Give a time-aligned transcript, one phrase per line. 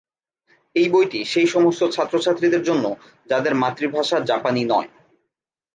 [0.75, 2.85] এই বইটি সেই সমস্ত ছাত্রছাত্রীদের জন্য
[3.29, 4.89] যাদের মাতৃভাষা জাপানী নয়।